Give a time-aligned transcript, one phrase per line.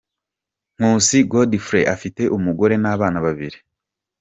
[0.75, 3.57] Nkusi Godfrey afite umugore n’abana babiri.